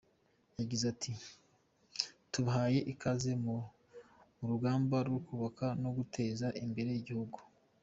[0.59, 1.11] Yagize ati
[2.31, 3.57] “Tubahaye ikaze mu
[4.49, 7.39] rugamba rwo kubaka no guteza imbere igihugu.